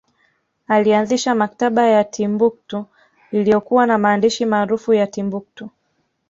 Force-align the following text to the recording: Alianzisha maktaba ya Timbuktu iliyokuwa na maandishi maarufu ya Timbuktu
Alianzisha 0.67 1.35
maktaba 1.35 1.85
ya 1.87 2.03
Timbuktu 2.03 2.85
iliyokuwa 3.31 3.85
na 3.85 3.97
maandishi 3.97 4.45
maarufu 4.45 4.93
ya 4.93 5.07
Timbuktu 5.07 5.69